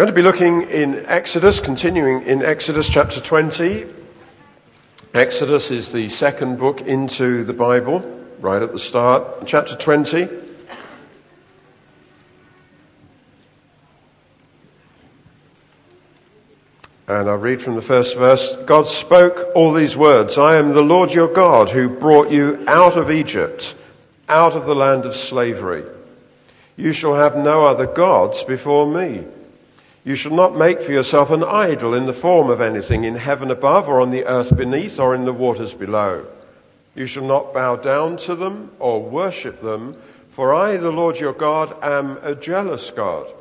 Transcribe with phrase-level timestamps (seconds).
[0.00, 3.84] We're going to be looking in Exodus, continuing in Exodus chapter 20.
[5.12, 8.00] Exodus is the second book into the Bible,
[8.38, 9.46] right at the start.
[9.46, 10.22] Chapter 20.
[17.06, 18.56] And I'll read from the first verse.
[18.64, 20.38] God spoke all these words.
[20.38, 23.74] I am the Lord your God who brought you out of Egypt,
[24.30, 25.84] out of the land of slavery.
[26.78, 29.26] You shall have no other gods before me.
[30.04, 33.50] You shall not make for yourself an idol in the form of anything in heaven
[33.50, 36.26] above or on the earth beneath or in the waters below.
[36.94, 39.96] You shall not bow down to them or worship them,
[40.34, 43.32] for I, the Lord your God, am a jealous God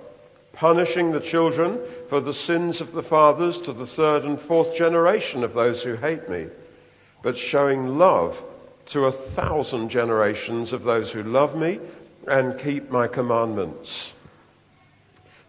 [0.59, 5.41] punishing the children for the sins of the fathers to the third and fourth generation
[5.41, 6.48] of those who hate me,
[7.23, 8.38] but showing love
[8.85, 11.80] to a thousand generations of those who love me
[12.27, 14.12] and keep my commandments.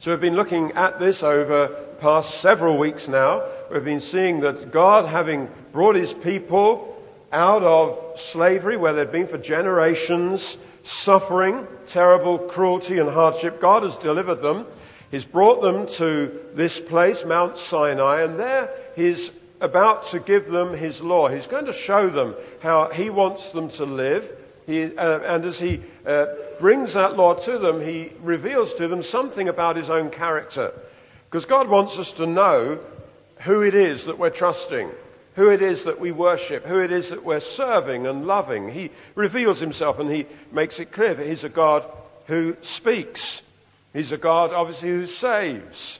[0.00, 3.45] So we've been looking at this over the past several weeks now.
[3.70, 6.97] We've been seeing that God, having brought his people
[7.33, 13.97] out of slavery where they'd been for generations, suffering, terrible cruelty and hardship, God has
[13.98, 14.66] delivered them
[15.10, 20.72] He's brought them to this place, Mount Sinai, and there he's about to give them
[20.72, 21.28] his law.
[21.28, 24.30] He's going to show them how he wants them to live.
[24.70, 26.26] He, uh, and as he uh,
[26.60, 30.72] brings that law to them, he reveals to them something about his own character.
[31.28, 32.78] Because God wants us to know
[33.41, 34.88] who it is that we're trusting,
[35.34, 38.70] who it is that we worship, who it is that we're serving and loving.
[38.70, 41.84] He reveals himself and he makes it clear that he's a God
[42.26, 43.42] who speaks.
[43.92, 45.98] He's a God, obviously, who saves.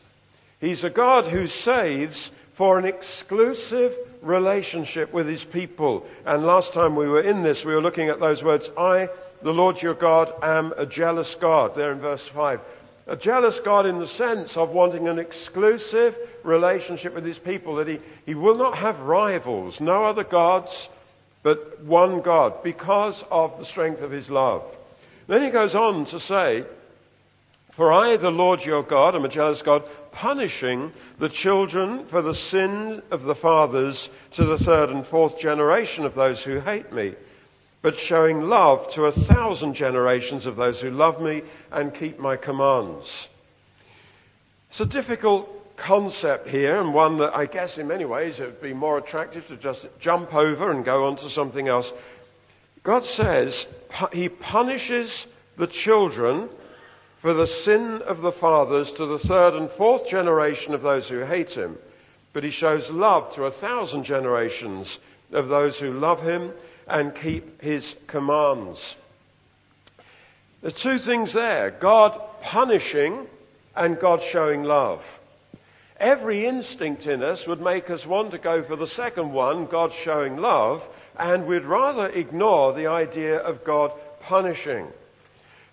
[0.61, 6.07] He's a God who saves for an exclusive relationship with his people.
[6.27, 9.09] And last time we were in this, we were looking at those words, I,
[9.43, 12.61] the Lord your God, am a jealous God, there in verse 5.
[13.07, 17.89] A jealous God in the sense of wanting an exclusive relationship with his people, that
[17.89, 20.89] he, he will not have rivals, no other gods,
[21.43, 24.63] but one God, because of the strength of his love.
[25.27, 26.65] Then he goes on to say,
[27.73, 32.35] for I, the Lord your God, am a jealous God, punishing the children for the
[32.35, 37.15] sin of the fathers to the third and fourth generation of those who hate me,
[37.83, 42.37] but showing love to a thousand generations of those who love me and keep my
[42.37, 43.29] commands.
[44.71, 48.63] It's a difficult concept here and one that I guess in many ways it would
[48.63, 51.93] be more attractive to just jump over and go on to something else.
[52.83, 53.67] God says
[54.13, 56.49] he punishes the children
[57.21, 61.21] for the sin of the fathers to the third and fourth generation of those who
[61.21, 61.77] hate him,
[62.33, 64.99] but he shows love to a thousand generations
[65.33, 66.53] of those who love him
[66.87, 68.97] and keep his commands.
[70.63, 71.71] There's two things there.
[71.71, 73.27] God punishing
[73.77, 75.03] and God showing love.
[75.99, 79.93] Every instinct in us would make us want to go for the second one, God
[79.93, 80.83] showing love,
[81.19, 83.93] and we'd rather ignore the idea of God
[84.23, 84.87] punishing.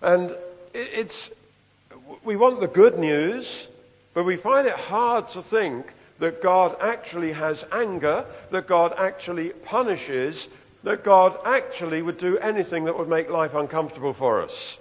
[0.02, 0.36] And
[0.74, 1.30] it's,
[2.24, 3.68] we want the good news,
[4.14, 5.86] but we find it hard to think
[6.18, 10.48] that God actually has anger, that God actually punishes,
[10.84, 14.78] that God actually would do anything that would make life uncomfortable for us.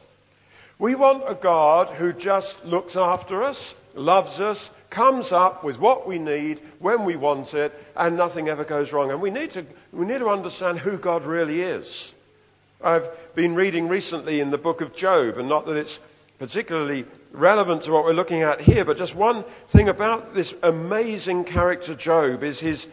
[0.79, 6.07] We want a God who just looks after us, loves us, comes up with what
[6.07, 9.11] we need when we want it, and nothing ever goes wrong.
[9.11, 12.11] And we need to, we need to understand who God really is.
[12.81, 15.99] I've been reading recently in the book of Job, and not that it's
[16.39, 21.43] particularly relevant to what we're looking at here, but just one thing about this amazing
[21.43, 22.87] character Job is his,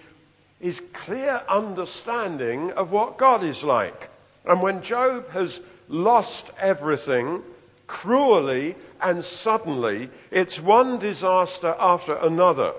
[0.61, 4.11] his clear understanding of what God is like.
[4.47, 7.43] And when Job has lost everything,
[7.87, 12.73] cruelly and suddenly, it's one disaster after another.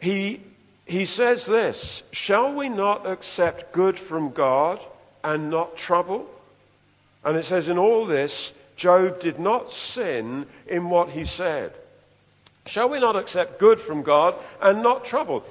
[0.00, 0.40] He,
[0.84, 4.80] he says this, shall we not accept good from God
[5.24, 6.26] and not trouble?
[7.24, 11.72] And it says in all this, Job did not sin in what he said.
[12.64, 15.44] Shall we not accept good from God and not trouble?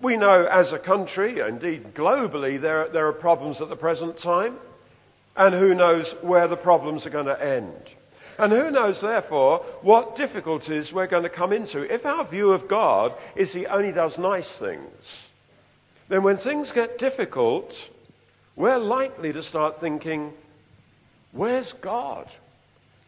[0.00, 4.56] We know as a country, indeed globally, there, there are problems at the present time.
[5.36, 7.90] And who knows where the problems are going to end.
[8.38, 11.82] And who knows, therefore, what difficulties we're going to come into.
[11.82, 14.90] If our view of God is He only does nice things,
[16.08, 17.76] then when things get difficult,
[18.56, 20.32] we're likely to start thinking,
[21.32, 22.28] where's God?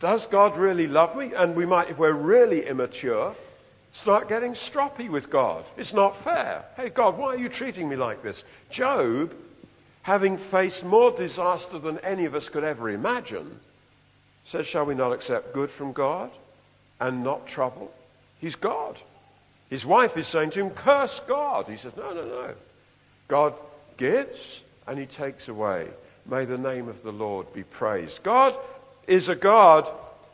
[0.00, 1.32] Does God really love me?
[1.34, 3.34] And we might, if we're really immature,
[3.92, 5.64] start getting stroppy with God.
[5.76, 6.64] It's not fair.
[6.76, 8.44] Hey, God, why are you treating me like this?
[8.68, 9.34] Job,
[10.02, 13.58] having faced more disaster than any of us could ever imagine,
[14.44, 16.30] says, Shall we not accept good from God
[17.00, 17.92] and not trouble?
[18.38, 18.98] He's God.
[19.70, 21.66] His wife is saying to him, curse God.
[21.68, 22.54] He says, no, no, no.
[23.28, 23.54] God
[23.96, 25.88] gives and he takes away.
[26.26, 28.22] May the name of the Lord be praised.
[28.22, 28.54] God
[29.06, 29.90] is a God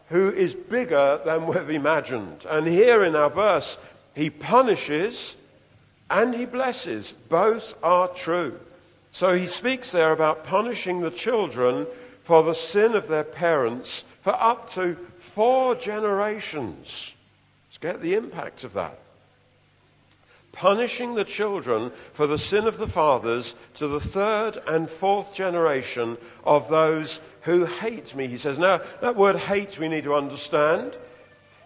[0.09, 2.45] who is bigger than we've imagined.
[2.49, 3.79] And here in our verse,
[4.15, 5.37] he punishes
[6.11, 7.13] and he blesses.
[7.29, 8.59] Both are true.
[9.13, 11.87] So he speaks there about punishing the children
[12.25, 14.97] for the sin of their parents for up to
[15.35, 17.11] four generations.
[17.69, 18.99] Let's get the impact of that
[20.53, 26.17] punishing the children for the sin of the fathers to the third and fourth generation
[26.45, 28.59] of those who hate me, he says.
[28.59, 30.95] Now, that word hate we need to understand.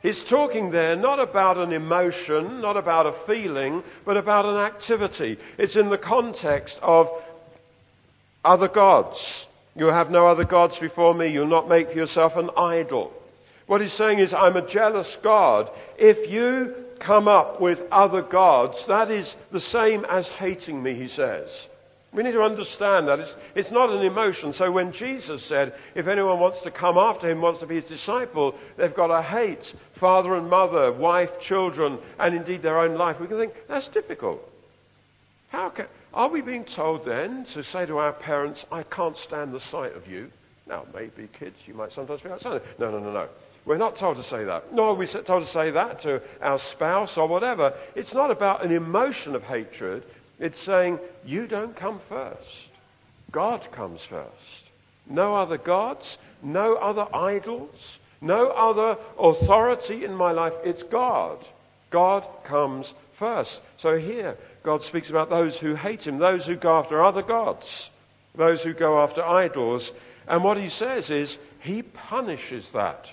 [0.02, 5.38] He's talking there not about an emotion, not about a feeling, but about an activity.
[5.58, 7.10] It's in the context of
[8.44, 9.46] other gods.
[9.74, 11.28] You have no other gods before me.
[11.28, 13.12] You'll not make yourself an idol.
[13.66, 15.70] What he's saying is, I'm a jealous God.
[15.98, 21.08] If you come up with other gods, that is the same as hating me, he
[21.08, 21.48] says.
[22.12, 23.20] We need to understand that.
[23.20, 24.54] It's, it's not an emotion.
[24.54, 27.84] So when Jesus said, if anyone wants to come after him, wants to be his
[27.84, 33.20] disciple, they've got to hate father and mother, wife, children, and indeed their own life,
[33.20, 34.40] we can think, that's difficult.
[35.50, 39.52] How can, are we being told then to say to our parents, I can't stand
[39.52, 40.30] the sight of you?
[40.66, 42.62] Now, maybe kids, you might sometimes feel outside.
[42.78, 43.28] No, no, no, no.
[43.66, 44.72] We're not told to say that.
[44.72, 47.74] Nor are we told to say that to our spouse or whatever.
[47.96, 50.04] It's not about an emotion of hatred.
[50.38, 52.70] It's saying, you don't come first.
[53.32, 54.70] God comes first.
[55.08, 60.54] No other gods, no other idols, no other authority in my life.
[60.64, 61.44] It's God.
[61.90, 63.60] God comes first.
[63.78, 67.90] So here, God speaks about those who hate Him, those who go after other gods,
[68.36, 69.92] those who go after idols.
[70.28, 73.10] And what He says is, He punishes that.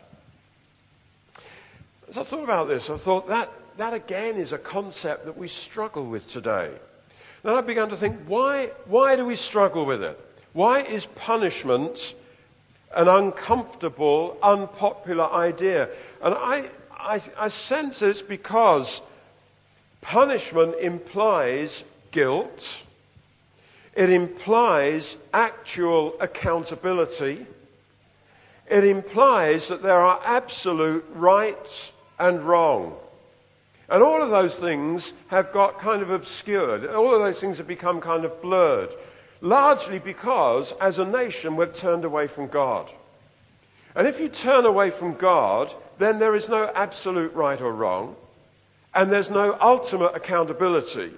[2.13, 5.48] As I thought about this, I thought that, that again is a concept that we
[5.48, 6.71] struggle with today.
[7.42, 10.19] Then I began to think, why, why do we struggle with it?
[10.54, 12.13] Why is punishment
[12.95, 15.89] an uncomfortable, unpopular idea?
[16.21, 19.01] And I, I, I sense it's because
[20.01, 22.83] punishment implies guilt.
[23.95, 27.48] It implies actual accountability.
[28.69, 32.95] It implies that there are absolute rights and wrong.
[33.89, 36.86] And all of those things have got kind of obscured.
[36.86, 38.89] All of those things have become kind of blurred.
[39.42, 42.89] Largely because, as a nation, we've turned away from God.
[43.95, 48.15] And if you turn away from God, then there is no absolute right or wrong,
[48.94, 51.12] and there's no ultimate accountability,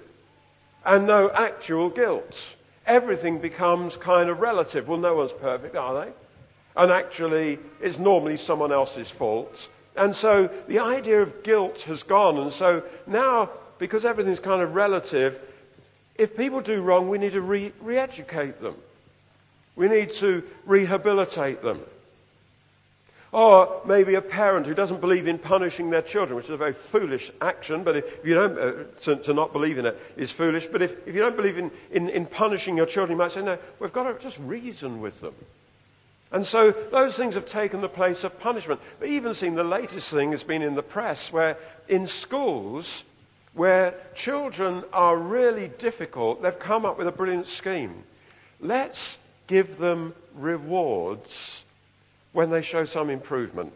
[0.84, 2.38] and no actual guilt.
[2.86, 4.88] Everything becomes kind of relative.
[4.88, 6.12] Well, no one's perfect, are they?
[6.76, 9.68] And actually, it's normally someone else's fault.
[9.96, 12.38] And so the idea of guilt has gone.
[12.38, 15.38] And so now, because everything's kind of relative,
[16.14, 18.74] if people do wrong, we need to re- educate them.
[19.74, 21.80] We need to rehabilitate them.
[23.32, 26.74] Or maybe a parent who doesn't believe in punishing their children, which is a very
[26.90, 30.66] foolish action, but if you don't, uh, to, to, not believe in it is foolish.
[30.66, 33.42] But if, if you don't believe in, in, in punishing your children, you might say,
[33.42, 35.34] no, we've got to just reason with them.
[36.32, 38.80] And so those things have taken the place of punishment.
[38.98, 41.56] But even seen the latest thing has been in the press where
[41.88, 43.04] in schools
[43.56, 48.04] where children are really difficult, they've come up with a brilliant scheme.
[48.60, 51.62] Let's give them rewards
[52.32, 53.72] when they show some improvement.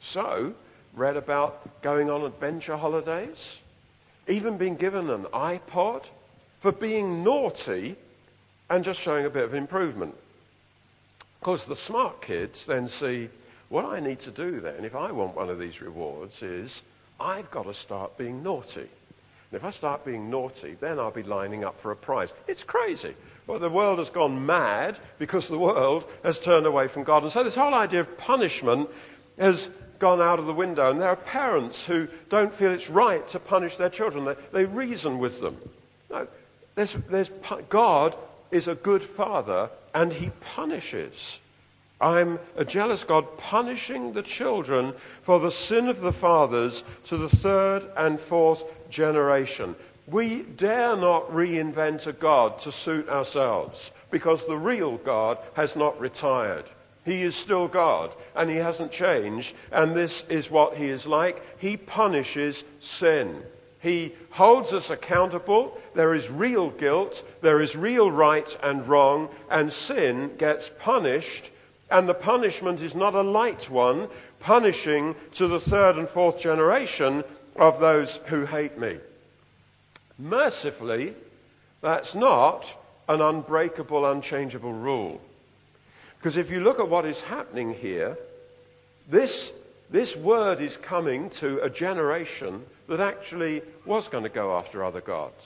[0.00, 0.52] So,
[0.94, 3.58] read about going on adventure holidays,
[4.28, 6.04] even being given an iPod
[6.60, 7.96] for being naughty
[8.68, 10.14] and just showing a bit of improvement.
[11.42, 13.28] Of course, the smart kids then see
[13.68, 16.82] what I need to do then, if I want one of these rewards, is
[17.18, 18.82] I've got to start being naughty.
[18.82, 18.88] And
[19.50, 22.32] if I start being naughty, then I'll be lining up for a prize.
[22.46, 23.16] It's crazy.
[23.48, 27.24] Well, the world has gone mad because the world has turned away from God.
[27.24, 28.88] And so this whole idea of punishment
[29.36, 29.68] has
[29.98, 30.92] gone out of the window.
[30.92, 34.26] And there are parents who don't feel it's right to punish their children.
[34.26, 35.56] They, they reason with them.
[36.08, 36.28] No,
[36.76, 37.30] there's, there's,
[37.68, 38.16] God
[38.52, 41.38] is a good father and he punishes.
[42.00, 44.92] I'm a jealous God punishing the children
[45.22, 49.76] for the sin of the fathers to the third and fourth generation.
[50.08, 55.98] We dare not reinvent a God to suit ourselves because the real God has not
[56.00, 56.64] retired.
[57.04, 61.40] He is still God and he hasn't changed and this is what he is like.
[61.58, 63.42] He punishes sin.
[63.82, 65.76] He holds us accountable.
[65.94, 67.24] There is real guilt.
[67.40, 69.28] There is real right and wrong.
[69.50, 71.50] And sin gets punished.
[71.90, 74.08] And the punishment is not a light one.
[74.38, 77.24] Punishing to the third and fourth generation
[77.56, 78.98] of those who hate me.
[80.16, 81.14] Mercifully,
[81.80, 82.72] that's not
[83.08, 85.20] an unbreakable, unchangeable rule.
[86.18, 88.16] Because if you look at what is happening here,
[89.08, 89.52] this,
[89.92, 95.02] this word is coming to a generation that actually was going to go after other
[95.02, 95.44] gods.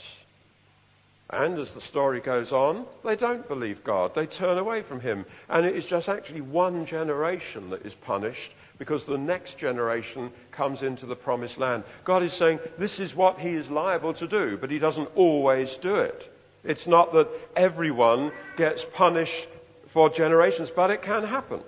[1.31, 4.15] And as the story goes on, they don't believe God.
[4.15, 5.27] They turn away from Him.
[5.49, 10.83] And it is just actually one generation that is punished because the next generation comes
[10.85, 11.83] into the promised land.
[12.05, 15.77] God is saying this is what He is liable to do, but He doesn't always
[15.77, 16.33] do it.
[16.63, 19.49] It's not that everyone gets punished
[19.89, 21.61] for generations, but it can happen.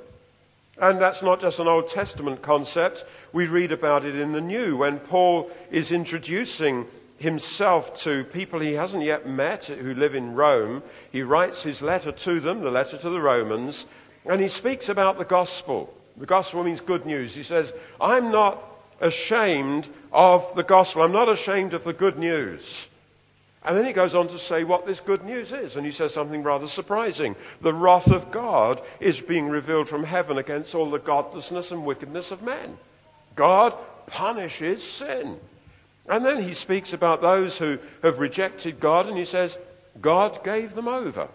[0.81, 3.05] And that's not just an Old Testament concept.
[3.33, 6.87] We read about it in the New when Paul is introducing
[7.19, 10.83] himself to people he hasn't yet met who live in Rome.
[11.11, 13.87] He writes his letter to them, the letter to the Romans,
[14.25, 15.93] and he speaks about the gospel.
[16.17, 17.35] The gospel means good news.
[17.35, 18.63] He says, I'm not
[19.01, 21.03] ashamed of the gospel.
[21.03, 22.88] I'm not ashamed of the good news.
[23.69, 25.77] And then he goes on to say what this good news is.
[25.77, 27.37] And he says something rather surprising.
[27.61, 32.31] The wrath of God is being revealed from heaven against all the godlessness and wickedness
[32.31, 32.79] of men.
[33.37, 33.75] God
[34.07, 35.39] punishes sin.
[36.09, 39.59] And then he speaks about those who have rejected God and he says,
[40.01, 41.29] God gave them over.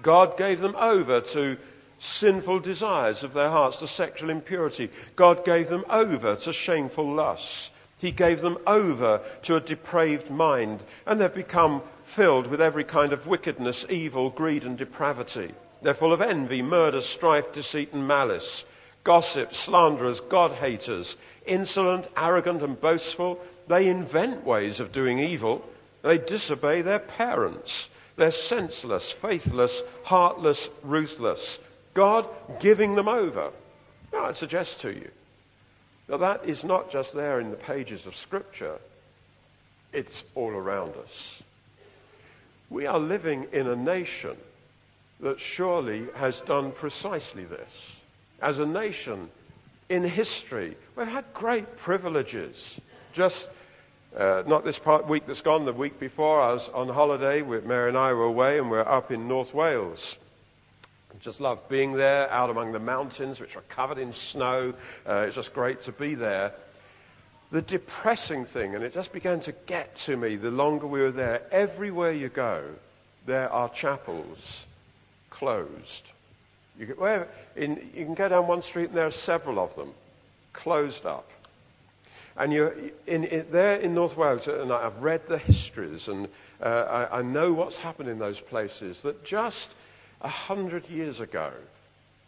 [0.00, 1.58] God gave them over to
[1.98, 4.90] sinful desires of their hearts, to sexual impurity.
[5.16, 7.70] God gave them over to shameful lusts.
[7.98, 13.12] He gave them over to a depraved mind, and they've become filled with every kind
[13.12, 15.52] of wickedness, evil, greed, and depravity.
[15.82, 18.64] They're full of envy, murder, strife, deceit, and malice
[19.08, 23.40] gossips, slanderers, God haters, insolent, arrogant, and boastful.
[23.66, 25.64] They invent ways of doing evil.
[26.02, 27.88] They disobey their parents.
[28.16, 31.58] They're senseless, faithless, heartless, ruthless.
[31.94, 32.28] God
[32.60, 33.50] giving them over.
[34.12, 35.10] Now, I suggest to you
[36.08, 38.78] that that is not just there in the pages of Scripture,
[39.92, 41.42] it's all around us.
[42.70, 44.36] We are living in a nation
[45.20, 47.70] that surely has done precisely this
[48.40, 49.28] as a nation
[49.88, 50.76] in history.
[50.96, 52.78] We've had great privileges.
[53.12, 53.48] Just
[54.16, 57.42] uh, not this part, week that's gone, the week before, I was on holiday.
[57.42, 60.16] Mary and I were away, and we're up in North Wales.
[61.20, 64.74] Just love being there, out among the mountains, which are covered in snow.
[65.06, 66.52] Uh, it's just great to be there.
[67.50, 71.10] The depressing thing, and it just began to get to me the longer we were
[71.10, 72.64] there, everywhere you go,
[73.26, 74.64] there are chapels
[75.30, 76.02] closed.
[76.78, 79.92] You in, you can go down one street and there are several of them
[80.52, 81.28] closed up.
[82.36, 82.74] And you're
[83.06, 86.28] in, in, there in North Wales, and I've read the histories, and
[86.62, 86.66] uh,
[87.10, 89.02] I, I know what's happened in those places.
[89.02, 89.74] That just
[90.20, 91.52] a hundred years ago,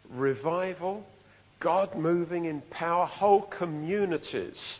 [0.09, 1.05] revival,
[1.59, 4.79] God moving in power, whole communities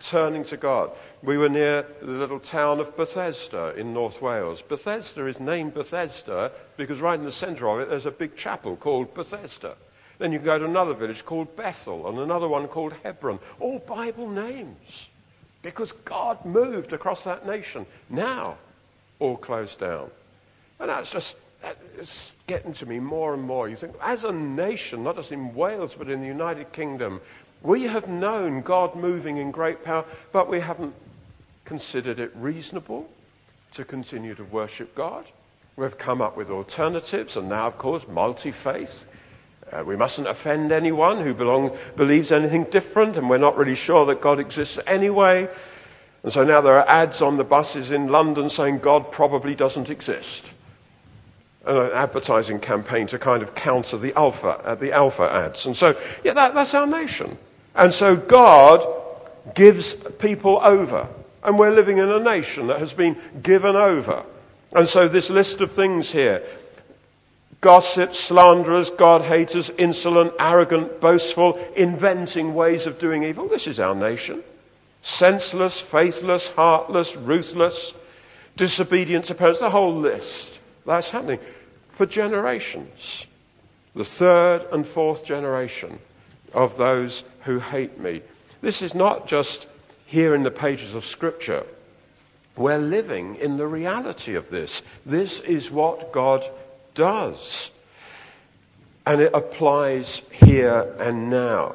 [0.00, 0.90] turning to God.
[1.22, 4.62] We were near the little town of Bethesda in North Wales.
[4.62, 8.76] Bethesda is named Bethesda because right in the center of it there's a big chapel
[8.76, 9.76] called Bethesda.
[10.18, 13.38] Then you go to another village called Bethel and another one called Hebron.
[13.60, 15.08] All Bible names.
[15.62, 17.86] Because God moved across that nation.
[18.10, 18.58] Now,
[19.20, 20.10] all closed down.
[20.80, 21.36] And that's just
[21.98, 23.66] it's getting to me more and more.
[23.66, 27.18] You think, as a nation, not just in Wales, but in the United Kingdom,
[27.62, 30.94] we have known God moving in great power, but we haven't
[31.64, 33.08] considered it reasonable
[33.72, 35.24] to continue to worship God.
[35.76, 39.02] We've come up with alternatives, and now, of course, multi faith.
[39.72, 44.04] Uh, we mustn't offend anyone who belong, believes anything different, and we're not really sure
[44.04, 45.48] that God exists anyway.
[46.22, 49.88] And so now there are ads on the buses in London saying God probably doesn't
[49.88, 50.52] exist.
[51.64, 55.66] An advertising campaign to kind of counter the alpha, uh, the alpha ads.
[55.66, 57.38] And so, yeah, that, that's our nation.
[57.74, 58.84] And so God
[59.54, 61.08] gives people over.
[61.44, 64.24] And we're living in a nation that has been given over.
[64.72, 66.42] And so this list of things here,
[67.60, 73.48] gossips, slanderers, God haters, insolent, arrogant, boastful, inventing ways of doing evil.
[73.48, 74.42] This is our nation.
[75.02, 77.92] Senseless, faithless, heartless, ruthless,
[78.56, 80.51] disobedient to parents, the whole list.
[80.86, 81.38] That's happening
[81.96, 83.26] for generations.
[83.94, 85.98] The third and fourth generation
[86.52, 88.22] of those who hate me.
[88.60, 89.66] This is not just
[90.06, 91.64] here in the pages of Scripture.
[92.56, 94.82] We're living in the reality of this.
[95.06, 96.44] This is what God
[96.94, 97.70] does.
[99.06, 101.74] And it applies here and now.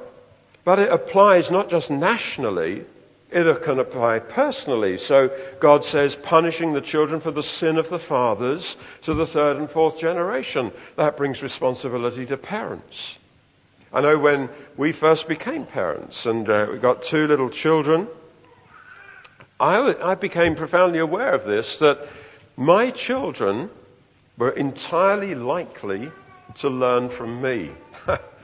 [0.63, 2.85] But it applies not just nationally,
[3.29, 4.97] it can apply personally.
[4.97, 5.29] So
[5.59, 9.69] God says, punishing the children for the sin of the fathers to the third and
[9.69, 10.71] fourth generation.
[10.95, 13.17] That brings responsibility to parents.
[13.91, 18.07] I know when we first became parents and uh, we got two little children,
[19.59, 22.07] I, I became profoundly aware of this, that
[22.55, 23.69] my children
[24.37, 26.11] were entirely likely
[26.55, 27.71] to learn from me.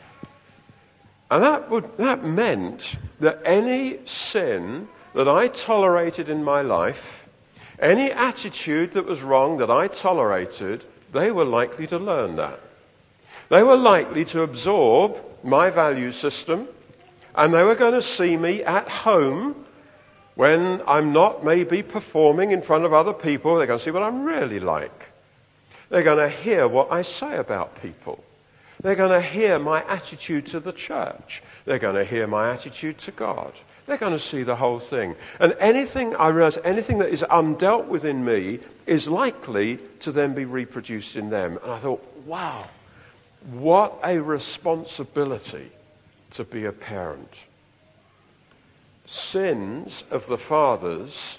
[1.31, 7.21] and that, would, that meant that any sin that I tolerated in my life,
[7.79, 12.59] any attitude that was wrong that I tolerated, they were likely to learn that.
[13.49, 16.67] They were likely to absorb my value system
[17.35, 19.65] and they were going to see me at home
[20.35, 23.57] when I'm not maybe performing in front of other people.
[23.57, 25.09] They're going to see what I'm really like.
[25.89, 28.23] They're going to hear what I say about people.
[28.81, 31.43] They're going to hear my attitude to the church.
[31.65, 33.53] They're going to hear my attitude to God.
[33.85, 35.15] They're going to see the whole thing.
[35.39, 40.33] And anything, I realize, anything that is undealt with in me is likely to then
[40.33, 41.59] be reproduced in them.
[41.63, 42.67] And I thought, wow,
[43.51, 45.69] what a responsibility
[46.31, 47.33] to be a parent.
[49.05, 51.37] Sins of the fathers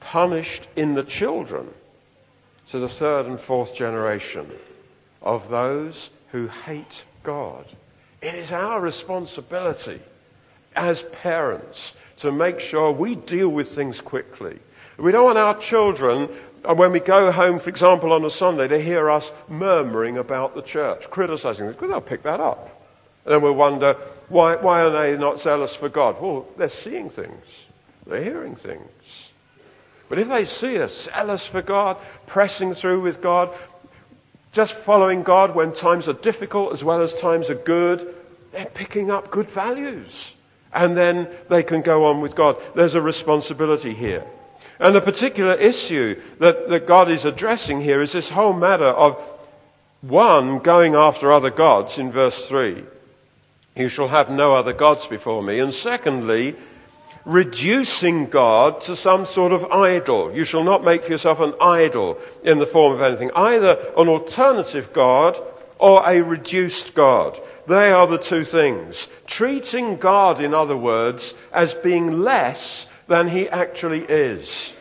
[0.00, 1.68] punished in the children
[2.70, 4.50] to the third and fourth generation
[5.20, 7.64] of those who hate God.
[8.22, 10.00] It is our responsibility
[10.76, 14.58] as parents to make sure we deal with things quickly.
[14.98, 16.28] We don't want our children
[16.62, 20.62] when we go home, for example, on a Sunday, to hear us murmuring about the
[20.62, 22.82] church, criticizing us, because they'll pick that up.
[23.24, 23.94] And then we'll wonder,
[24.28, 26.20] why, why are they not zealous for God?
[26.20, 27.44] Well, they're seeing things.
[28.06, 28.90] They're hearing things.
[30.10, 31.96] But if they see us zealous for God,
[32.26, 33.54] pressing through with God,
[34.52, 38.14] just following God when times are difficult as well as times are good,
[38.52, 40.34] they're picking up good values.
[40.72, 42.56] And then they can go on with God.
[42.74, 44.24] There's a responsibility here.
[44.78, 49.18] And the particular issue that, that God is addressing here is this whole matter of
[50.00, 52.84] one, going after other gods in verse 3.
[53.76, 55.58] You shall have no other gods before me.
[55.58, 56.56] And secondly,
[57.24, 60.34] reducing God to some sort of idol.
[60.34, 63.30] You shall not make for yourself an idol in the form of anything.
[63.34, 65.40] Either an alternative God
[65.78, 67.40] or a reduced God.
[67.66, 69.08] They are the two things.
[69.26, 74.72] Treating God, in other words, as being less than he actually is.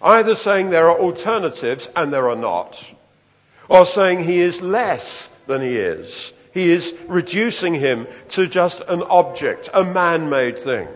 [0.00, 2.84] Either saying there are alternatives and there are not,
[3.68, 6.32] or saying he is less than he is.
[6.52, 10.88] He is reducing him to just an object, a man-made thing.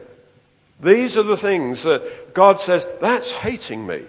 [0.80, 4.04] These are the things that God says, that's hating me.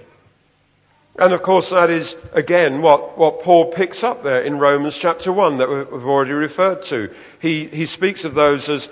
[1.19, 5.33] And of course that is again what, what Paul picks up there in Romans chapter
[5.33, 7.11] 1 that we've already referred to.
[7.39, 8.89] He, he speaks of those as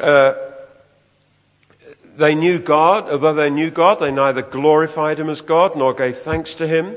[0.00, 0.34] uh,
[2.16, 6.18] they knew God, although they knew God, they neither glorified Him as God nor gave
[6.18, 6.96] thanks to Him.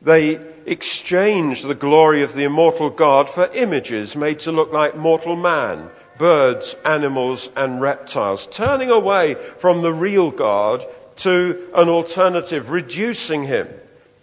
[0.00, 5.34] They exchanged the glory of the immortal God for images made to look like mortal
[5.34, 13.44] man, birds, animals, and reptiles, turning away from the real God to an alternative, reducing
[13.44, 13.68] Him.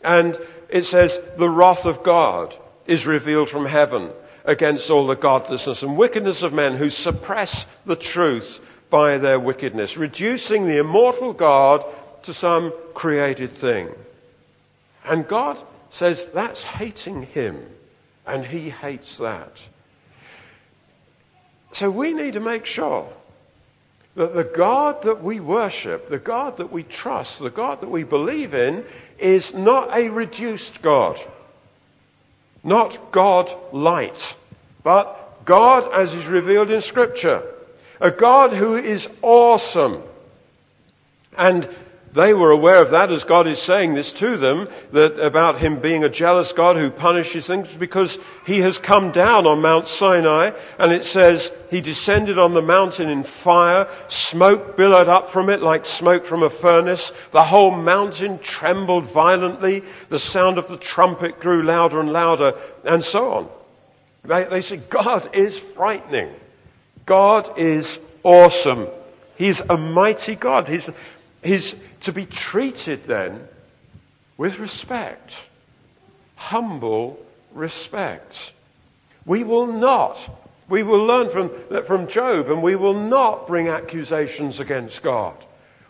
[0.03, 0.37] And
[0.69, 4.11] it says, the wrath of God is revealed from heaven
[4.45, 9.97] against all the godlessness and wickedness of men who suppress the truth by their wickedness,
[9.97, 11.85] reducing the immortal God
[12.23, 13.89] to some created thing.
[15.05, 15.57] And God
[15.89, 17.65] says that's hating Him,
[18.25, 19.57] and He hates that.
[21.73, 23.11] So we need to make sure
[24.15, 28.03] that the God that we worship, the God that we trust, the God that we
[28.03, 28.85] believe in,
[29.17, 31.19] is not a reduced God.
[32.63, 34.35] Not God light,
[34.83, 37.43] but God as is revealed in scripture.
[37.99, 40.03] A God who is awesome.
[41.37, 41.69] And
[42.13, 45.79] they were aware of that as God is saying this to them, that about him
[45.79, 50.51] being a jealous God who punishes things because he has come down on Mount Sinai
[50.77, 55.61] and it says he descended on the mountain in fire, smoke billowed up from it
[55.61, 61.39] like smoke from a furnace, the whole mountain trembled violently, the sound of the trumpet
[61.39, 63.49] grew louder and louder, and so on.
[64.23, 66.33] They, they say God is frightening.
[67.05, 68.87] God is awesome.
[69.37, 70.67] He's a mighty God.
[70.67, 70.83] He's,
[71.41, 73.47] he's to be treated then
[74.37, 75.33] with respect.
[76.35, 77.19] Humble
[77.53, 78.53] respect.
[79.25, 80.17] We will not,
[80.67, 81.51] we will learn from,
[81.85, 85.35] from Job and we will not bring accusations against God.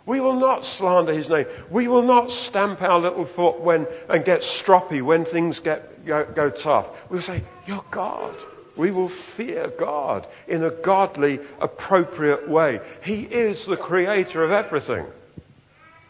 [0.05, 1.45] We will not slander his name.
[1.69, 6.25] We will not stamp our little foot when, and get stroppy when things get, go,
[6.25, 6.87] go tough.
[7.09, 8.35] We'll say, you're God.
[8.75, 12.79] We will fear God in a godly, appropriate way.
[13.03, 15.05] He is the creator of everything.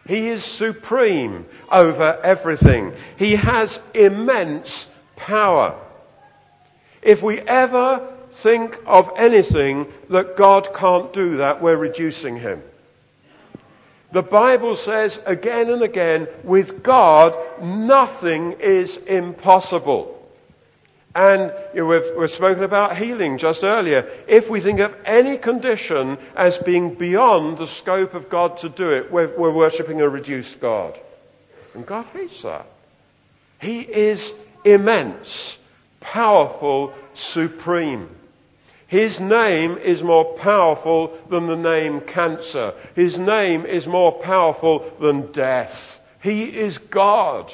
[0.08, 2.94] He is supreme over everything.
[3.18, 5.80] He has immense power.
[7.02, 12.62] If we ever think of anything that God can't do that, we're reducing him.
[14.12, 20.21] The Bible says again and again, with God, nothing is impossible.
[21.14, 24.10] And you know, we've, we've spoken about healing just earlier.
[24.28, 28.92] If we think of any condition as being beyond the scope of God to do
[28.92, 31.00] it, we're, we're worshipping a reduced God.
[31.74, 32.66] And God hates that.
[33.60, 35.58] He is immense,
[36.00, 38.10] powerful, supreme.
[38.88, 42.74] His name is more powerful than the name cancer.
[42.96, 46.00] His name is more powerful than death.
[46.22, 47.54] He is God.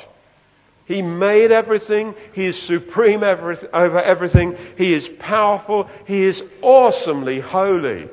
[0.88, 2.16] He made everything.
[2.32, 4.58] He is supreme over everything.
[4.78, 5.90] He is powerful.
[6.06, 8.10] He is awesomely holy.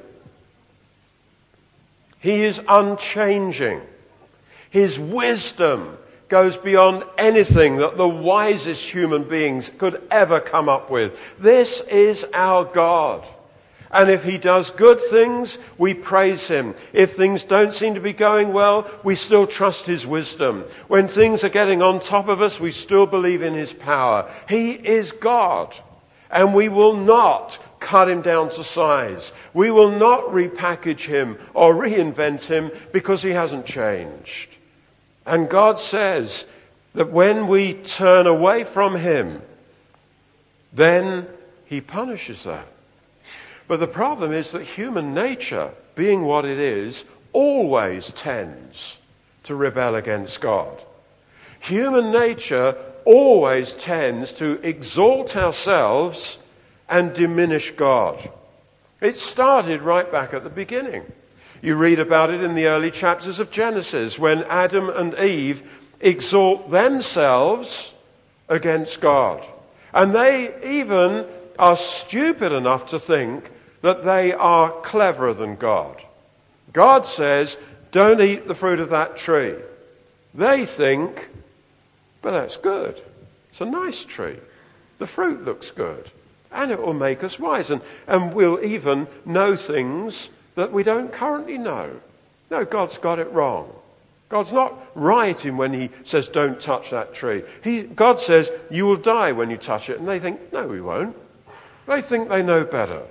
[2.19, 3.81] He is unchanging.
[4.71, 11.13] His wisdom goes beyond anything that the wisest human beings could ever come up with.
[11.39, 13.25] This is our God.
[13.95, 16.75] And if he does good things, we praise him.
[16.93, 20.65] If things don't seem to be going well, we still trust his wisdom.
[20.89, 24.31] When things are getting on top of us, we still believe in his power.
[24.49, 25.75] He is God.
[26.31, 29.33] And we will not cut him down to size.
[29.55, 34.55] We will not repackage him or reinvent him because he hasn't changed.
[35.27, 36.45] And God says
[36.95, 39.43] that when we turn away from Him,
[40.73, 41.27] then
[41.67, 42.69] He punishes that.
[43.67, 48.97] But the problem is that human nature, being what it is, always tends
[49.45, 50.83] to rebel against God.
[51.61, 56.39] Human nature always tends to exalt ourselves
[56.89, 58.31] and diminish God.
[59.01, 61.05] It started right back at the beginning.
[61.63, 65.63] You read about it in the early chapters of Genesis when Adam and Eve
[66.01, 67.95] exalt themselves
[68.49, 69.43] against God.
[69.93, 71.27] And they even
[71.59, 73.51] are stupid enough to think
[73.83, 76.03] that they are cleverer than God.
[76.73, 77.57] God says,
[77.93, 79.55] don't eat the fruit of that tree.
[80.35, 81.29] They think,
[82.23, 83.01] but that's good.
[83.51, 84.39] It's a nice tree.
[84.99, 86.11] The fruit looks good.
[86.51, 87.71] And it will make us wise.
[87.71, 91.91] And, and we'll even know things that we don't currently know.
[92.51, 93.73] No, God's got it wrong.
[94.29, 97.45] God's not right in when He says, don't touch that tree.
[97.63, 99.99] He, God says, you will die when you touch it.
[99.99, 101.17] And they think, no, we won't.
[101.87, 103.03] They think they know better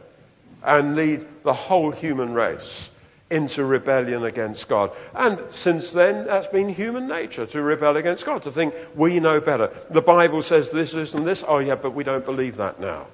[0.64, 2.90] and lead the whole human race
[3.30, 4.92] into rebellion against God.
[5.16, 9.40] And since then, that's been human nature to rebel against God, to think we know
[9.40, 9.72] better.
[9.90, 11.44] The Bible says this, this, and this.
[11.48, 13.08] Oh, yeah, but we don't believe that now.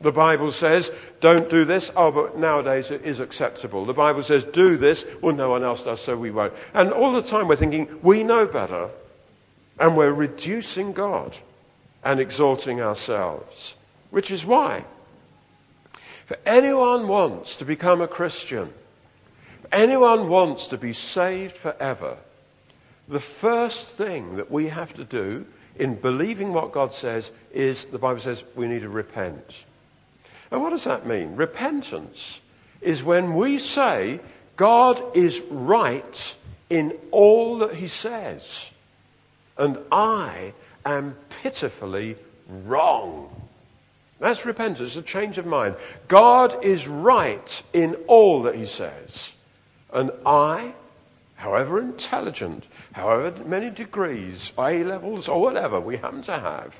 [0.00, 1.92] The Bible says, don't do this.
[1.94, 3.86] Oh, but nowadays it is acceptable.
[3.86, 5.04] The Bible says, do this.
[5.20, 6.54] Well, no one else does, so we won't.
[6.74, 8.90] And all the time we're thinking, we know better.
[9.78, 11.36] And we're reducing God
[12.02, 13.76] and exalting ourselves.
[14.12, 14.84] Which is why,
[16.28, 18.70] if anyone wants to become a Christian,
[19.58, 22.18] if anyone wants to be saved forever,
[23.08, 25.46] the first thing that we have to do
[25.76, 29.56] in believing what God says is, the Bible says, we need to repent.
[30.50, 31.34] And what does that mean?
[31.36, 32.38] Repentance
[32.82, 34.20] is when we say
[34.56, 36.34] God is right
[36.68, 38.42] in all that he says,
[39.56, 40.52] and I
[40.84, 42.16] am pitifully
[42.66, 43.41] wrong.
[44.22, 45.74] That's repentance, a change of mind.
[46.06, 49.32] God is right in all that he says,
[49.92, 50.74] and I,
[51.34, 56.72] however intelligent, however many degrees, A levels, or whatever we happen to have,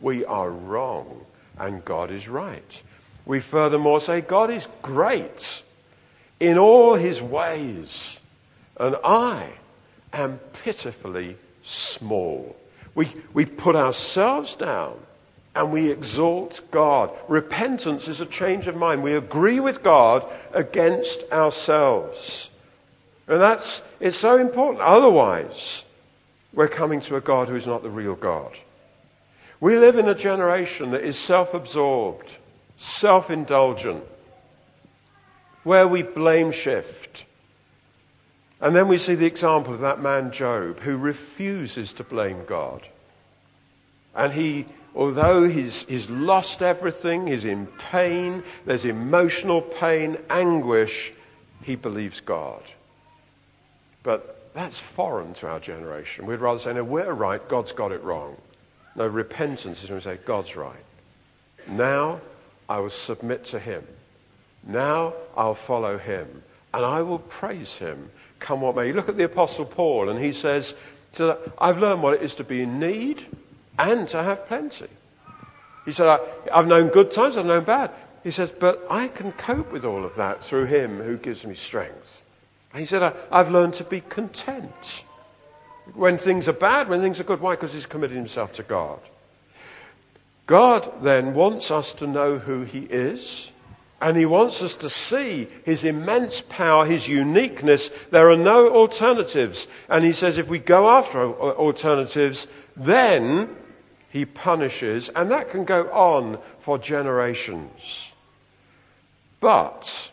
[0.00, 1.26] we are wrong,
[1.58, 2.82] and God is right.
[3.26, 5.62] We furthermore say God is great
[6.40, 8.18] in all his ways,
[8.78, 9.50] and I
[10.14, 12.56] am pitifully small.
[12.94, 14.96] We, we put ourselves down
[15.56, 17.10] and we exalt God.
[17.28, 19.02] Repentance is a change of mind.
[19.02, 22.50] We agree with God against ourselves.
[23.26, 24.82] And that's, it's so important.
[24.82, 25.82] Otherwise,
[26.52, 28.56] we're coming to a God who is not the real God.
[29.58, 32.30] We live in a generation that is self-absorbed
[32.78, 34.04] self-indulgent,
[35.64, 37.24] where we blame shift.
[38.60, 42.86] And then we see the example of that man Job who refuses to blame God.
[44.14, 51.12] And he, although he's, he's lost everything, he's in pain, there's emotional pain, anguish,
[51.62, 52.62] he believes God.
[54.02, 56.26] But that's foreign to our generation.
[56.26, 58.36] We'd rather say, no, we're right, God's got it wrong.
[58.94, 60.74] No, repentance is when we say, God's right.
[61.68, 62.20] Now
[62.68, 63.86] I will submit to him.
[64.66, 68.86] Now I'll follow him and I will praise him come what may.
[68.86, 70.74] You look at the apostle Paul and he says,
[71.58, 73.24] I've learned what it is to be in need
[73.78, 74.88] and to have plenty.
[75.84, 76.20] He said,
[76.52, 77.92] I've known good times, I've known bad.
[78.24, 81.54] he says, but I can cope with all of that through him who gives me
[81.54, 82.24] strength.
[82.72, 85.04] And he said, I've learned to be content.
[85.94, 87.40] When things are bad, when things are good.
[87.40, 87.54] Why?
[87.54, 88.98] Because he's committed himself to God.
[90.46, 93.50] God then wants us to know who he is.
[94.00, 97.90] And he wants us to see his immense power, his uniqueness.
[98.10, 99.66] There are no alternatives.
[99.88, 103.56] And he says if we go after alternatives, then
[104.16, 105.10] he punishes.
[105.14, 108.02] And that can go on for generations.
[109.40, 110.10] But,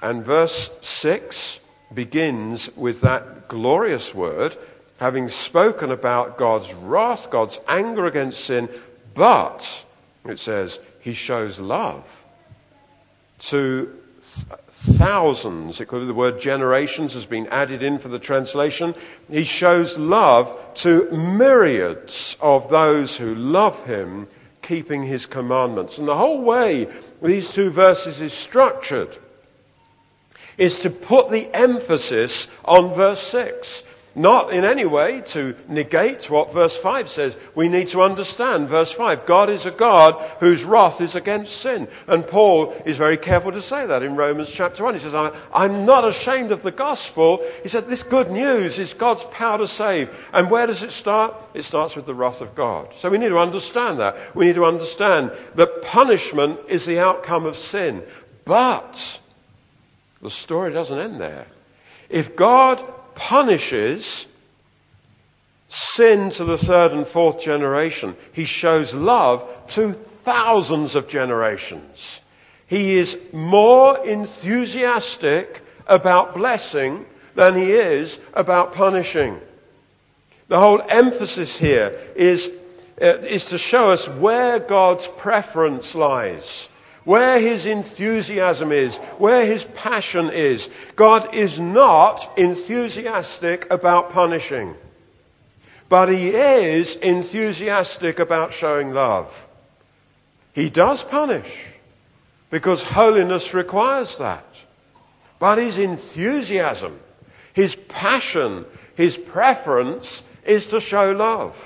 [0.00, 1.58] and verse 6
[1.92, 4.56] begins with that glorious word,
[4.98, 8.68] having spoken about God's wrath, God's anger against sin,
[9.12, 9.84] but,
[10.24, 12.04] it says, he shows love
[13.40, 13.92] to
[14.70, 15.80] thousands.
[15.80, 18.94] It could be the word generations has been added in for the translation.
[19.28, 24.28] He shows love to myriads of those who love him,
[24.62, 25.98] keeping his commandments.
[25.98, 26.88] And the whole way
[27.22, 29.16] these two verses is structured
[30.56, 33.82] is to put the emphasis on verse 6.
[34.14, 37.36] Not in any way to negate what verse 5 says.
[37.54, 39.26] We need to understand verse 5.
[39.26, 41.86] God is a God whose wrath is against sin.
[42.06, 44.94] And Paul is very careful to say that in Romans chapter 1.
[44.94, 47.44] He says, I'm not ashamed of the gospel.
[47.62, 50.10] He said, this good news is God's power to save.
[50.32, 51.34] And where does it start?
[51.54, 52.92] It starts with the wrath of God.
[52.98, 54.34] So we need to understand that.
[54.34, 58.02] We need to understand that punishment is the outcome of sin.
[58.44, 59.20] But
[60.22, 61.46] the story doesn't end there.
[62.08, 62.82] If God
[63.18, 64.26] punishes
[65.68, 68.16] sin to the third and fourth generation.
[68.32, 69.92] He shows love to
[70.24, 72.20] thousands of generations.
[72.66, 77.04] He is more enthusiastic about blessing
[77.34, 79.38] than he is about punishing.
[80.48, 82.50] The whole emphasis here is,
[83.02, 86.68] uh, is to show us where God's preference lies
[87.08, 90.68] where his enthusiasm is, where his passion is.
[90.94, 94.74] God is not enthusiastic about punishing,
[95.88, 99.32] but he is enthusiastic about showing love.
[100.52, 101.50] He does punish
[102.50, 104.44] because holiness requires that.
[105.38, 107.00] But his enthusiasm,
[107.54, 108.66] his passion,
[108.96, 111.56] his preference is to show love.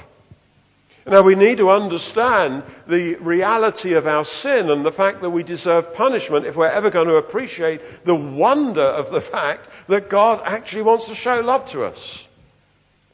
[1.06, 5.42] Now we need to understand the reality of our sin and the fact that we
[5.42, 10.40] deserve punishment if we're ever going to appreciate the wonder of the fact that God
[10.44, 12.24] actually wants to show love to us.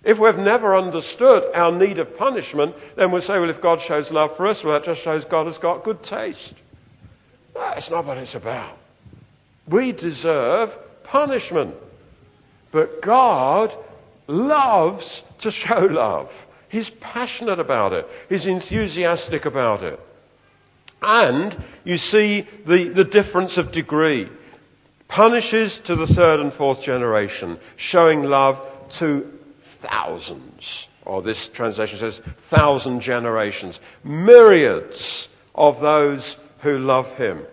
[0.05, 4.11] If we've never understood our need of punishment, then we'll say, well, if God shows
[4.11, 6.55] love for us, well, that just shows God has got good taste.
[7.55, 8.79] That's not what it's about.
[9.67, 11.75] We deserve punishment.
[12.71, 13.75] But God
[14.27, 16.31] loves to show love.
[16.69, 18.09] He's passionate about it.
[18.29, 19.99] He's enthusiastic about it.
[21.01, 24.29] And you see the, the difference of degree.
[25.07, 29.33] Punishes to the third and fourth generation, showing love to
[29.81, 30.87] thousands.
[31.07, 33.81] Or this translation says thousand generations.
[34.05, 37.47] Myriads of those who love him.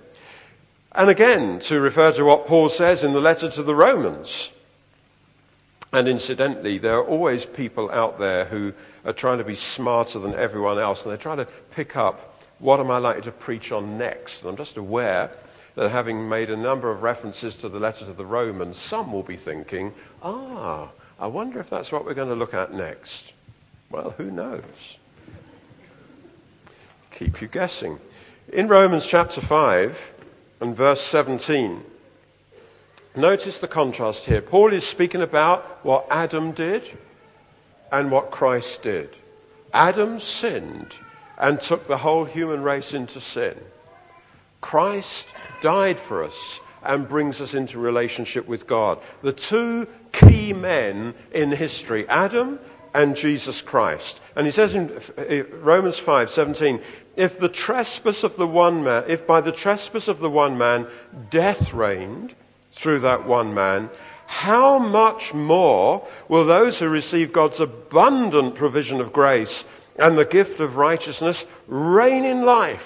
[0.92, 4.50] And again, to refer to what Paul says in the letter to the Romans.
[5.96, 8.74] And incidentally, there are always people out there who
[9.06, 12.82] are trying to be smarter than everyone else, and they're trying to pick up what
[12.82, 14.42] am I likely to preach on next.
[14.42, 15.32] And I'm just aware
[15.76, 19.24] that having made a number of references to the letter to the Romans, some will
[19.24, 23.32] be thinking, ah, I wonder if that's what we're going to look at next.
[23.90, 24.64] Well, who knows?
[27.18, 28.00] Keep you guessing.
[28.52, 29.98] In Romans chapter 5
[30.60, 31.82] and verse 17,
[33.18, 34.42] notice the contrast here.
[34.42, 36.84] Paul is speaking about what Adam did
[37.92, 39.10] and what Christ did.
[39.74, 40.94] Adam sinned
[41.38, 43.58] and took the whole human race into sin.
[44.62, 45.28] Christ
[45.62, 49.00] died for us and brings us into relationship with God.
[49.22, 52.60] The two key men in history, Adam
[52.94, 54.22] and Jesus Christ.
[54.36, 54.90] And he says in
[55.62, 56.82] Romans 5:17,
[57.16, 60.88] if the trespass of the one man, if by the trespass of the one man
[61.30, 62.34] death reigned
[62.76, 63.90] through that one man,
[64.28, 69.64] how much more will those who receive God's abundant provision of grace
[69.98, 72.86] and the gift of righteousness reign in life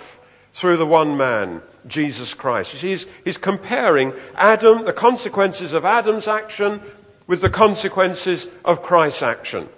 [0.54, 2.74] through the one man, Jesus Christ?
[2.74, 6.82] You see, he's, he's comparing Adam, the consequences of Adam's action
[7.26, 9.70] with the consequences of Christ's action.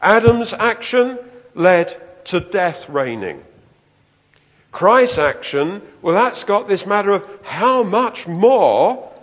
[0.00, 1.18] Adam's action
[1.54, 3.42] led to death reigning.
[4.70, 9.13] Christ's action, well, that's got this matter of how much more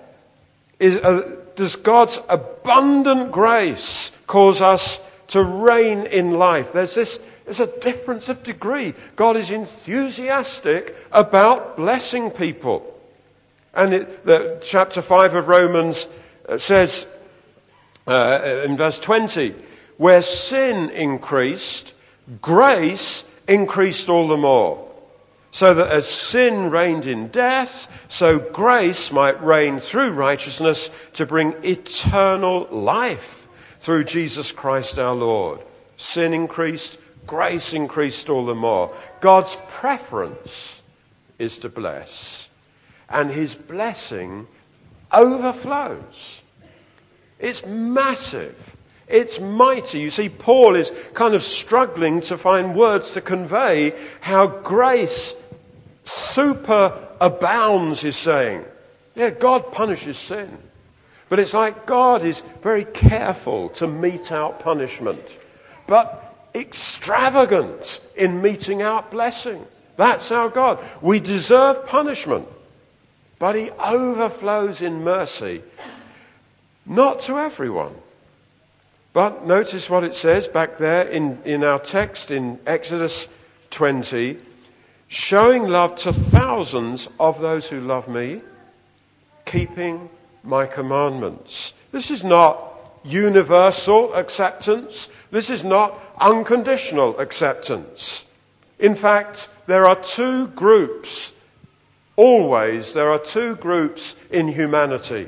[0.82, 6.74] is, uh, does God's abundant grace cause us to reign in life?
[6.74, 8.96] There's this There's a difference of degree.
[9.15, 12.88] God is enthusiastic about blessing people.
[13.74, 16.08] And it, the, chapter 5 of Romans
[16.50, 17.06] uh, says
[18.08, 19.56] uh, in verse 20,
[19.98, 21.94] where sin increased,
[22.41, 24.90] grace increased all the more.
[25.52, 31.54] So that as sin reigned in death, so grace might reign through righteousness to bring
[31.64, 33.48] eternal life
[33.82, 35.60] through Jesus Christ our Lord.
[35.98, 38.96] Sin increased, grace increased all the more.
[39.20, 40.80] God's preference
[41.38, 42.48] is to bless.
[43.10, 44.48] And his blessing
[45.12, 46.42] overflows.
[47.40, 48.56] It's massive.
[49.08, 50.00] It's mighty.
[50.00, 55.36] You see, Paul is kind of struggling to find words to convey how grace
[56.04, 58.66] super abounds, he's saying.
[59.16, 60.58] Yeah, God punishes sin.
[61.30, 65.22] But it's like God is very careful to mete out punishment,
[65.88, 69.66] but extravagant in meting out blessing.
[69.96, 70.80] That's our God.
[71.02, 72.48] We deserve punishment,
[73.40, 75.64] but He overflows in mercy.
[76.86, 77.96] Not to everyone.
[79.14, 83.28] But notice what it says back there in, in our text in Exodus
[83.72, 84.38] 20
[85.12, 88.41] showing love to thousands of those who love me,
[89.45, 90.10] keeping
[90.41, 91.74] my commandments.
[91.91, 95.10] This is not universal acceptance.
[95.30, 98.24] This is not unconditional acceptance.
[98.80, 101.34] In fact, there are two groups,
[102.15, 105.28] always, there are two groups in humanity.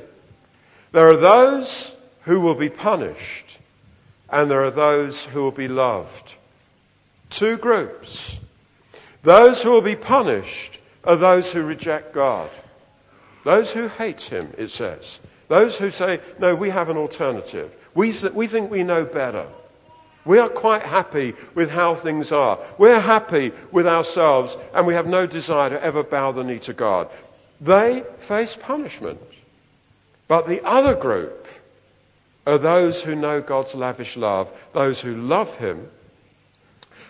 [0.94, 1.92] There are those
[2.22, 3.58] who will be punished,
[4.30, 6.36] and there are those who will be loved.
[7.30, 8.38] Two groups.
[9.24, 12.50] Those who will be punished are those who reject God.
[13.44, 15.20] Those who hate Him, it says.
[15.48, 17.72] Those who say, no, we have an alternative.
[17.96, 19.48] We, th- we think we know better.
[20.26, 22.60] We are quite happy with how things are.
[22.78, 26.74] We're happy with ourselves and we have no desire to ever bow the knee to
[26.74, 27.10] God.
[27.60, 29.20] They face punishment.
[30.28, 31.48] But the other group
[32.48, 35.90] are those who know God's lavish love, those who love Him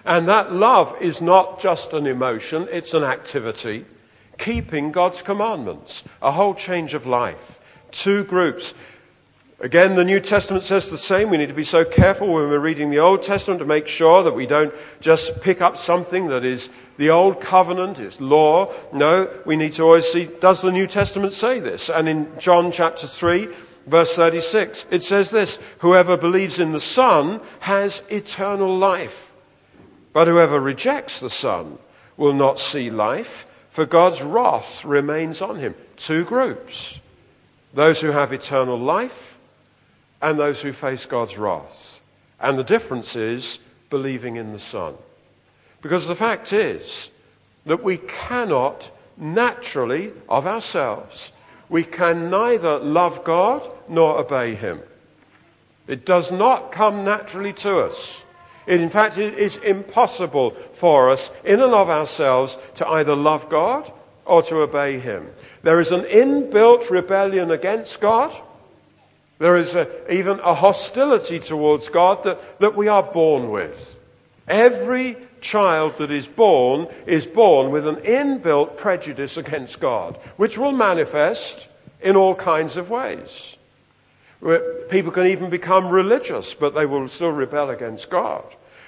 [0.06, 3.86] and that love is not just an emotion, it's an activity.
[4.38, 6.04] Keeping God's commandments.
[6.22, 7.40] A whole change of life.
[7.92, 8.74] Two groups.
[9.60, 11.30] Again, the New Testament says the same.
[11.30, 14.24] We need to be so careful when we're reading the Old Testament to make sure
[14.24, 18.74] that we don't just pick up something that is the Old Covenant, it's law.
[18.92, 21.90] No, we need to always see, does the New Testament say this?
[21.90, 23.48] And in John chapter 3,
[23.88, 29.33] verse 36, it says this, whoever believes in the Son has eternal life.
[30.14, 31.78] But whoever rejects the Son
[32.16, 35.74] will not see life, for God's wrath remains on him.
[35.98, 37.00] Two groups.
[37.74, 39.38] Those who have eternal life
[40.22, 42.02] and those who face God's wrath.
[42.40, 43.58] And the difference is
[43.90, 44.94] believing in the Son.
[45.82, 47.10] Because the fact is
[47.66, 51.32] that we cannot naturally of ourselves,
[51.70, 54.80] we can neither love God nor obey Him.
[55.88, 58.23] It does not come naturally to us.
[58.68, 63.92] In fact, it is impossible for us, in and of ourselves, to either love God
[64.26, 65.30] or to obey Him.
[65.64, 68.34] There is an inbuilt rebellion against God.
[69.40, 73.96] There is a, even a hostility towards God that, that we are born with.
[74.48, 80.72] Every child that is born is born with an inbuilt prejudice against God, which will
[80.72, 81.68] manifest
[82.02, 83.58] in all kinds of ways.
[84.90, 88.44] People can even become religious, but they will still rebel against God.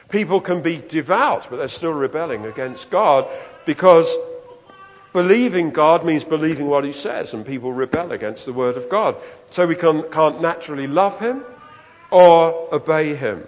[0.09, 3.27] People can be devout, but they're still rebelling against God
[3.65, 4.13] because
[5.13, 9.15] believing God means believing what He says, and people rebel against the Word of God.
[9.51, 11.43] So we can, can't naturally love Him
[12.11, 13.47] or obey Him,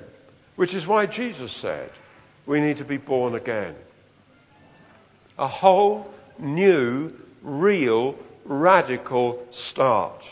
[0.56, 1.92] which is why Jesus said
[2.46, 3.76] we need to be born again.
[5.38, 8.16] A whole new, real,
[8.46, 10.26] radical start.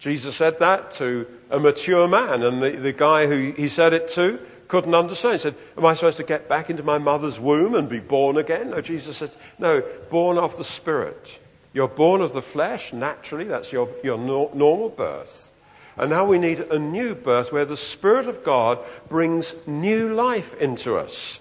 [0.00, 4.08] Jesus said that to a mature man, and the, the guy who he said it
[4.10, 5.34] to couldn't understand.
[5.34, 8.38] He said, Am I supposed to get back into my mother's womb and be born
[8.38, 8.70] again?
[8.70, 11.38] No, Jesus said, No, born of the Spirit.
[11.74, 15.50] You're born of the flesh, naturally, that's your, your no, normal birth.
[15.96, 18.78] And now we need a new birth where the Spirit of God
[19.08, 21.38] brings new life into us.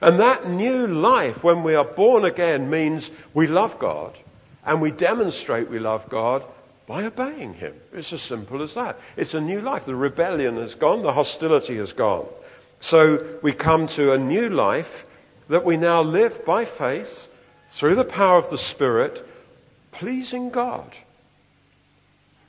[0.00, 4.16] And that new life, when we are born again, means we love God
[4.64, 6.44] and we demonstrate we love God
[6.88, 7.74] by obeying Him.
[7.92, 8.98] It's as simple as that.
[9.16, 9.84] It's a new life.
[9.84, 12.26] The rebellion has gone, the hostility has gone.
[12.80, 15.04] So we come to a new life
[15.48, 17.28] that we now live by faith
[17.70, 19.22] through the power of the Spirit,
[19.92, 20.96] pleasing God,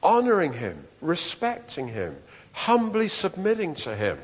[0.01, 2.15] honoring Him, respecting Him,
[2.53, 4.17] humbly submitting to Him.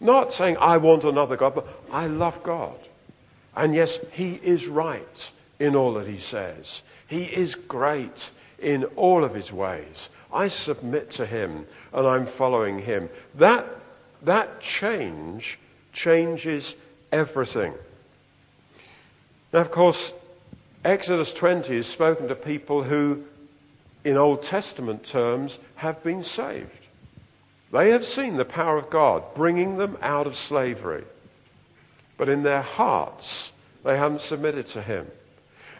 [0.00, 2.76] Not saying I want another God, but I love God.
[3.56, 6.82] And yes, He is right in all that He says.
[7.06, 8.30] He is great
[8.60, 10.08] in all of His ways.
[10.32, 13.08] I submit to Him and I'm following Him.
[13.36, 13.66] That,
[14.22, 15.58] that change
[15.92, 16.74] changes
[17.12, 17.74] everything.
[19.52, 20.12] Now, of course,
[20.84, 23.24] Exodus 20 is spoken to people who,
[24.04, 26.70] in Old Testament terms, have been saved.
[27.72, 31.04] They have seen the power of God bringing them out of slavery.
[32.16, 33.52] But in their hearts,
[33.84, 35.06] they haven't submitted to Him.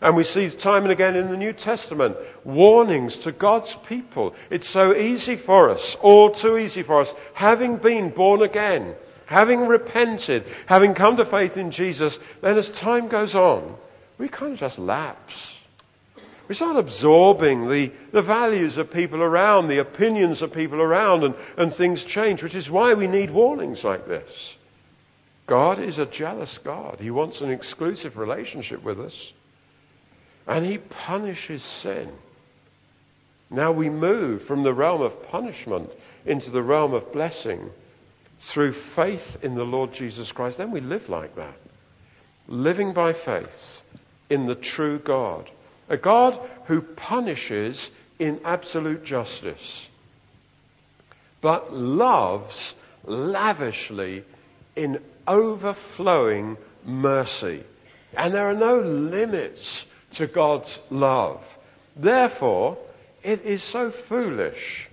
[0.00, 4.34] And we see time and again in the New Testament warnings to God's people.
[4.48, 8.94] It's so easy for us, all too easy for us, having been born again,
[9.26, 13.76] having repented, having come to faith in Jesus, then as time goes on,
[14.16, 15.56] we kind of just lapse.
[16.48, 21.34] We start absorbing the, the values of people around, the opinions of people around, and,
[21.56, 24.56] and things change, which is why we need warnings like this.
[25.46, 26.98] God is a jealous God.
[27.00, 29.32] He wants an exclusive relationship with us.
[30.46, 32.10] And He punishes sin.
[33.50, 35.90] Now we move from the realm of punishment
[36.24, 37.70] into the realm of blessing
[38.38, 40.58] through faith in the Lord Jesus Christ.
[40.58, 41.56] Then we live like that.
[42.48, 43.82] Living by faith
[44.28, 45.50] in the true God.
[45.88, 49.86] A God who punishes in absolute justice,
[51.40, 52.74] but loves
[53.04, 54.22] lavishly
[54.76, 57.64] in overflowing mercy.
[58.16, 61.42] And there are no limits to God's love.
[61.96, 62.78] Therefore,
[63.22, 64.88] it is so foolish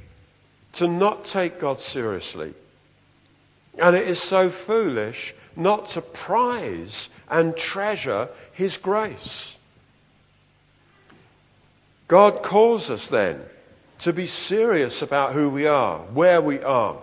[0.73, 2.53] to not take God seriously.
[3.77, 9.53] And it is so foolish not to prize and treasure His grace.
[12.07, 13.41] God calls us then
[13.99, 16.97] to be serious about who we are, where we are.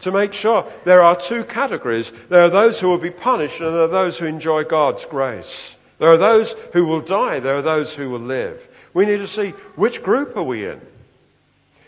[0.00, 2.12] To make sure there are two categories.
[2.28, 5.73] There are those who will be punished and there are those who enjoy God's grace.
[5.98, 7.40] There are those who will die.
[7.40, 8.60] There are those who will live.
[8.92, 10.80] We need to see which group are we in.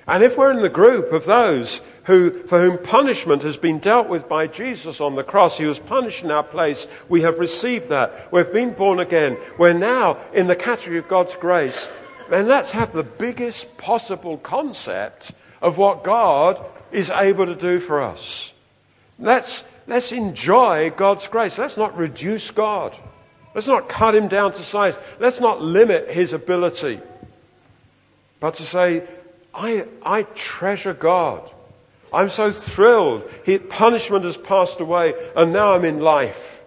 [0.06, 4.08] And if we're in the group of those who, for whom punishment has been dealt
[4.08, 7.88] with by Jesus on the cross, He was punished in our place, we have received
[7.88, 8.32] that.
[8.32, 9.36] We've been born again.
[9.58, 11.88] We're now in the category of God's grace.
[12.30, 18.02] Then let's have the biggest possible concept of what God is able to do for
[18.02, 18.52] us.
[19.18, 21.58] Let's, let's enjoy God's grace.
[21.58, 22.96] Let's not reduce God.
[23.56, 24.98] Let's not cut him down to size.
[25.18, 27.00] Let's not limit his ability.
[28.38, 29.08] But to say,
[29.54, 31.50] I, I treasure God.
[32.12, 33.24] I'm so thrilled.
[33.46, 36.60] He, punishment has passed away and now I'm in life.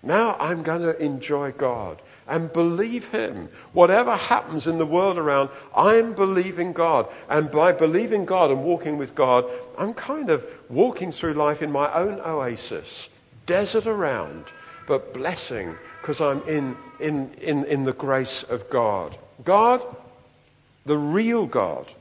[0.00, 3.48] Now I'm going to enjoy God and believe Him.
[3.72, 7.08] Whatever happens in the world around, I'm believing God.
[7.28, 9.44] And by believing God and walking with God,
[9.76, 13.08] I'm kind of walking through life in my own oasis.
[13.46, 14.44] Desert around,
[14.86, 19.16] but blessing because I'm in, in, in, in the grace of God.
[19.44, 19.84] God,
[20.86, 21.92] the real God,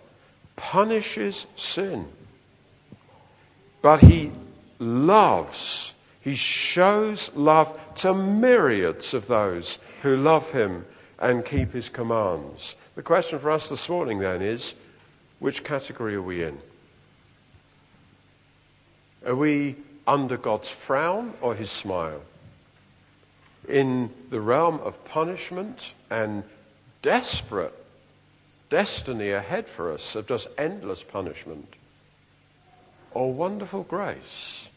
[0.56, 2.08] punishes sin.
[3.82, 4.32] But he
[4.80, 10.86] loves, he shows love to myriads of those who love him
[11.20, 12.76] and keep his commands.
[12.95, 14.74] The question for us this morning then is,
[15.39, 16.58] which category are we in?
[19.26, 19.76] Are we
[20.08, 22.22] under God's frown or his smile?
[23.68, 26.43] In the realm of punishment and
[27.01, 27.74] desperate
[28.70, 31.76] destiny ahead for us of just endless punishment
[33.11, 34.68] or wonderful grace.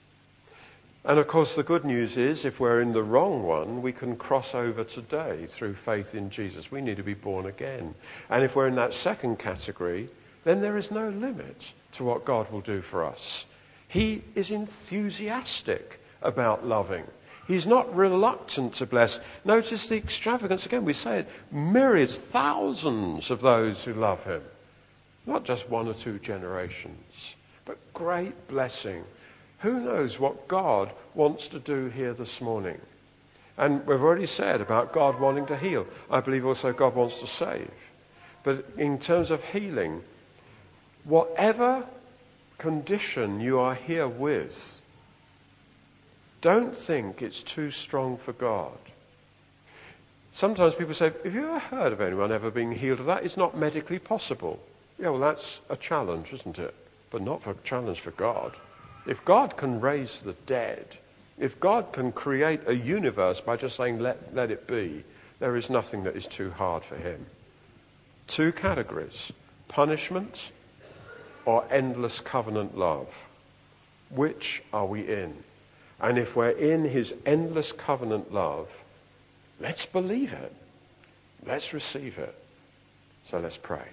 [1.04, 4.16] And of course, the good news is if we're in the wrong one, we can
[4.16, 6.70] cross over today through faith in Jesus.
[6.70, 7.94] We need to be born again.
[8.28, 10.10] And if we're in that second category,
[10.44, 13.46] then there is no limit to what God will do for us.
[13.88, 17.04] He is enthusiastic about loving.
[17.50, 19.18] He's not reluctant to bless.
[19.44, 20.84] Notice the extravagance again.
[20.84, 24.40] We say it myriads, thousands of those who love him.
[25.26, 27.34] Not just one or two generations,
[27.64, 29.02] but great blessing.
[29.58, 32.80] Who knows what God wants to do here this morning?
[33.58, 35.88] And we've already said about God wanting to heal.
[36.08, 37.72] I believe also God wants to save.
[38.44, 40.04] But in terms of healing,
[41.02, 41.84] whatever
[42.58, 44.79] condition you are here with,
[46.40, 48.78] don't think it's too strong for God.
[50.32, 53.24] Sometimes people say, Have you ever heard of anyone ever being healed of that?
[53.24, 54.60] It's not medically possible.
[54.98, 56.74] Yeah, well, that's a challenge, isn't it?
[57.10, 58.54] But not a challenge for God.
[59.06, 60.86] If God can raise the dead,
[61.38, 65.04] if God can create a universe by just saying, let, let it be,
[65.38, 67.26] there is nothing that is too hard for him.
[68.26, 69.32] Two categories
[69.68, 70.50] punishment
[71.46, 73.08] or endless covenant love.
[74.10, 75.34] Which are we in?
[76.00, 78.68] And if we're in his endless covenant love,
[79.60, 80.54] let's believe it.
[81.46, 82.34] Let's receive it.
[83.30, 83.86] So let's pray.